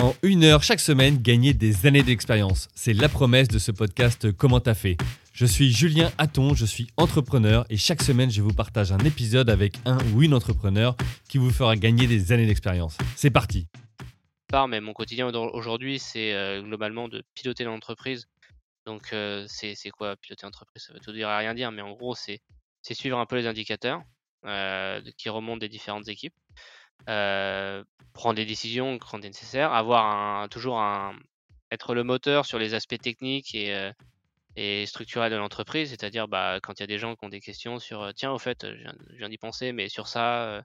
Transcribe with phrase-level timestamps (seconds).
[0.00, 2.68] En une heure chaque semaine, gagner des années d'expérience.
[2.76, 4.96] C'est la promesse de ce podcast Comment t'as fait
[5.32, 9.50] Je suis Julien Hatton, je suis entrepreneur et chaque semaine je vous partage un épisode
[9.50, 10.96] avec un ou une entrepreneur
[11.28, 12.96] qui vous fera gagner des années d'expérience.
[13.16, 13.66] C'est parti
[14.68, 18.28] mais mon quotidien aujourd'hui, c'est euh, globalement de piloter l'entreprise.
[18.86, 21.92] Donc, euh, c'est quoi piloter l'entreprise Ça veut tout dire et rien dire, mais en
[21.92, 22.40] gros, c'est
[22.92, 24.00] suivre un peu les indicateurs
[24.46, 26.34] euh, qui remontent des différentes équipes
[27.08, 31.14] euh, prendre des décisions quand nécessaire, avoir un, toujours un,
[31.70, 33.92] être le moteur sur les aspects techniques et, euh,
[34.56, 37.40] et structurels de l'entreprise, c'est-à-dire bah, quand il y a des gens qui ont des
[37.40, 40.62] questions sur euh, tiens, au fait, je viens, d'y penser, mais sur ça,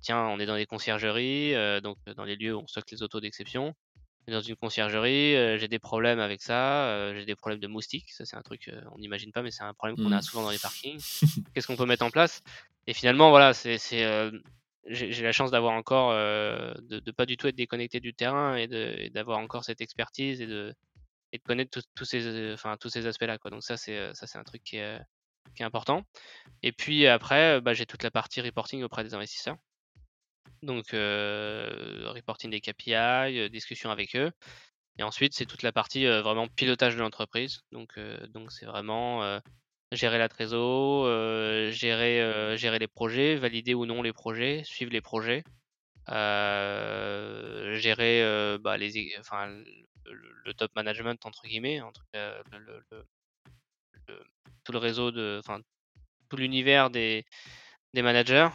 [0.00, 3.20] tiens, on est dans des conciergeries, donc dans les lieux où on stocke les autos
[3.20, 3.74] d'exception.
[4.26, 8.36] Dans une conciergerie, j'ai des problèmes avec ça, j'ai des problèmes de moustiques, ça c'est
[8.36, 10.22] un truc, on n'imagine pas, mais c'est un problème qu'on a mmh.
[10.22, 11.00] souvent dans les parkings.
[11.54, 12.42] Qu'est-ce qu'on peut mettre en place?
[12.86, 13.78] Et finalement, voilà, c'est
[14.86, 18.56] j'ai la chance d'avoir encore, euh, de, de, pas du tout être déconnecté du terrain
[18.56, 20.74] et d'avoir encore cette expertise et de,
[21.38, 23.38] connaître tous ces, enfin, tous ces aspects-là.
[23.50, 24.98] Donc ça, c'est euh, ça, c'est un truc qui est,
[25.54, 26.04] qui est important.
[26.62, 29.56] Et puis après, bah, j'ai toute la partie reporting auprès des investisseurs.
[30.62, 34.30] Donc euh, reporting des KPI, euh, discussion avec eux.
[34.98, 37.62] Et ensuite, c'est toute la partie vraiment pilotage de l'entreprise.
[37.72, 39.40] Donc donc c'est vraiment
[39.92, 44.92] gérer la trésor, euh, gérer, euh, gérer les projets, valider ou non les projets, suivre
[44.92, 45.44] les projets,
[46.10, 49.48] euh, gérer bah, les, enfin,
[50.04, 53.04] le, top management entre guillemets, entre, le,
[54.64, 55.60] tout le réseau de, enfin,
[56.28, 57.24] tout l'univers des,
[57.92, 58.48] des managers.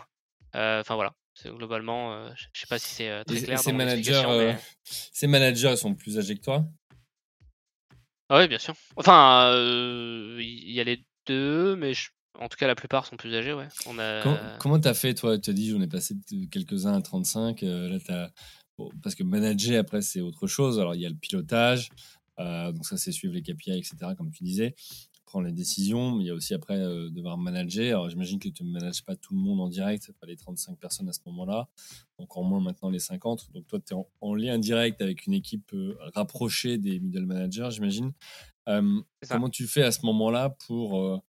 [0.54, 1.14] Enfin voilà,
[1.46, 3.60] globalement, je sais pas si c'est très clair.
[3.60, 6.66] Ces managers, ces managers sont plus âgés que toi?
[8.32, 8.76] Ah oui, bien sûr.
[8.96, 9.52] Enfin,
[10.38, 11.94] il y a les mais
[12.40, 13.68] en tout cas, la plupart sont plus âgés, ouais.
[13.86, 14.58] On a...
[14.60, 15.38] Comment t'as fait, toi?
[15.38, 16.16] Tu as dit, j'en ai passé
[16.50, 17.64] quelques-uns à 35.
[17.64, 18.32] Euh, là,
[19.04, 20.80] parce que manager, après, c'est autre chose.
[20.80, 21.90] Alors, il y a le pilotage.
[22.40, 24.74] Euh, donc, ça, c'est suivre les KPI, etc., comme tu disais.
[25.26, 26.16] Prendre les décisions.
[26.16, 27.88] Mais il y a aussi, après, euh, devoir manager.
[27.88, 30.80] Alors, j'imagine que tu ne manages pas tout le monde en direct, pas les 35
[30.80, 31.68] personnes à ce moment-là.
[32.20, 33.52] Encore moins maintenant les 50.
[33.54, 35.76] Donc, toi, tu es en, lien direct avec une équipe
[36.14, 38.14] rapprochée des middle managers, j'imagine.
[39.30, 41.22] Comment tu fais à ce moment-là pour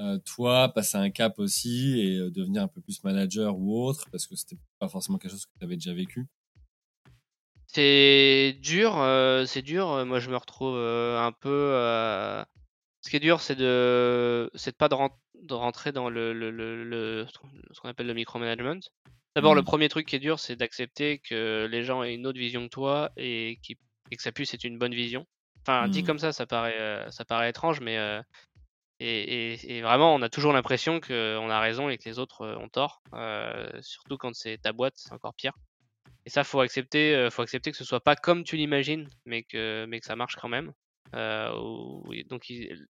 [0.00, 4.10] euh, toi, passer un cap aussi et euh, devenir un peu plus manager ou autre,
[4.10, 6.26] parce que c'était pas forcément quelque chose que tu avais déjà vécu
[7.68, 10.04] C'est dur, euh, c'est dur.
[10.04, 11.70] Moi, je me retrouve un peu.
[13.02, 17.26] Ce qui est dur, c'est de, c'est pas de, rentrer dans le, le,
[17.72, 18.80] ce qu'on appelle le micromanagement.
[19.36, 19.64] D'abord, le mmh.
[19.64, 22.70] premier truc qui est dur, c'est d'accepter que les gens aient une autre vision que
[22.70, 25.26] toi et, qui, que ça puisse être une bonne vision.
[25.66, 26.06] Enfin, dit mmh.
[26.06, 27.98] comme ça, ça paraît, ça paraît étrange, mais
[29.00, 32.68] et, vraiment, on a toujours l'impression qu'on a raison et que les autres euh, ont
[32.68, 33.02] tort.
[33.12, 35.52] Euh, surtout quand c'est ta boîte, c'est encore pire.
[36.26, 39.42] Et ça, faut accepter, euh, faut accepter que ce soit pas comme tu l'imagines, mais
[39.42, 40.72] que, mais que ça marche quand même.
[41.12, 42.46] donc,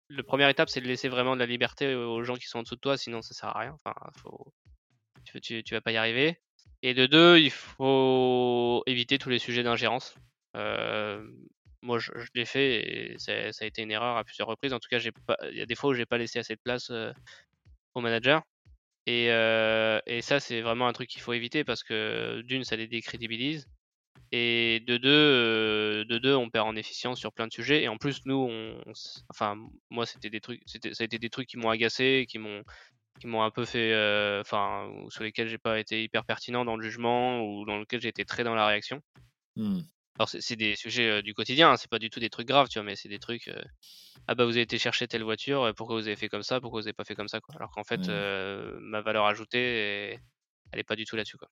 [0.08, 2.62] le première étape, c'est de laisser vraiment de la liberté aux gens qui sont en
[2.62, 3.76] dessous de toi, sinon ça sert à rien.
[3.84, 4.52] Enfin, faut,
[5.24, 6.38] tu, tu, tu vas pas y arriver.
[6.82, 10.14] Et de deux, il faut éviter tous les sujets d'ingérence.
[10.54, 11.26] Euh,
[11.84, 14.72] moi je, l'ai fait et ça, a été une erreur à plusieurs reprises.
[14.72, 16.90] En tout cas, il y a des fois où j'ai pas laissé assez de place
[16.90, 17.12] euh,
[17.94, 18.42] au manager.
[19.06, 22.76] Et, euh, et ça, c'est vraiment un truc qu'il faut éviter parce que d'une, ça
[22.76, 23.68] les décrédibilise.
[24.32, 27.82] Et de deux, euh, de deux, on perd en efficience sur plein de sujets.
[27.82, 28.50] Et en plus, nous,
[29.28, 29.56] enfin,
[29.90, 32.62] moi, c'était des trucs, ça a été des trucs qui m'ont agacé, qui m'ont,
[33.20, 33.92] qui m'ont un peu fait,
[34.40, 38.08] enfin, sur lesquels j'ai pas été hyper pertinent dans le jugement ou dans lequel j'ai
[38.08, 39.02] été très dans la réaction.
[39.56, 39.82] Mmh.
[40.18, 42.78] Alors c'est des sujets du quotidien, hein, c'est pas du tout des trucs graves, tu
[42.78, 43.50] vois, mais c'est des trucs.
[44.28, 46.80] ah bah vous avez été chercher telle voiture, pourquoi vous avez fait comme ça, pourquoi
[46.82, 47.54] vous avez pas fait comme ça, quoi?
[47.56, 50.20] Alors qu'en fait, ma valeur ajoutée,
[50.72, 51.48] elle est pas du tout là-dessus, quoi.